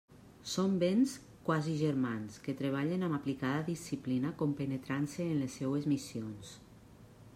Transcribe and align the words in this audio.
Són 0.51 0.77
vents 0.83 1.11
quasi 1.49 1.75
germans 1.81 2.39
que 2.47 2.55
treballen 2.61 3.07
amb 3.09 3.17
aplicada 3.19 3.67
disciplina 3.69 4.33
compenetrant-se 4.41 5.25
en 5.35 5.39
les 5.43 5.61
seues 5.63 5.91
missions. 5.93 6.57